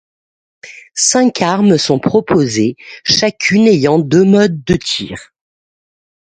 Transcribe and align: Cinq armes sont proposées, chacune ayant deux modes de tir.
Cinq 0.95 1.43
armes 1.43 1.77
sont 1.77 1.99
proposées, 1.99 2.75
chacune 3.03 3.67
ayant 3.67 3.99
deux 3.99 4.23
modes 4.23 4.63
de 4.63 4.73
tir. 4.75 5.31